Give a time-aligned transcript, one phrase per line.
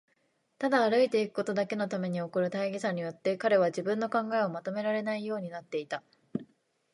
[0.57, 6.01] ただ歩いていくことだけのために起こる大儀さによって、彼は自分の考えをまとめられないようになっていた。